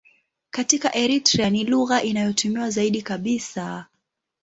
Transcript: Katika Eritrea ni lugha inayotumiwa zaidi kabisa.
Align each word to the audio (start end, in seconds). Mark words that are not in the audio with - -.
Katika 0.49 0.95
Eritrea 0.95 1.49
ni 1.49 1.63
lugha 1.65 2.03
inayotumiwa 2.03 2.69
zaidi 2.69 3.01
kabisa. 3.01 3.85